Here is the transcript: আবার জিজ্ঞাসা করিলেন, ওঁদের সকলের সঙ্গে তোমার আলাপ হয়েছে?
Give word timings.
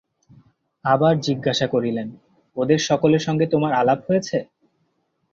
আবার 0.85 1.13
জিজ্ঞাসা 1.19 1.67
করিলেন, 1.67 2.07
ওঁদের 2.57 2.79
সকলের 2.89 3.21
সঙ্গে 3.21 3.45
তোমার 3.47 3.71
আলাপ 3.73 3.99
হয়েছে? 4.07 4.37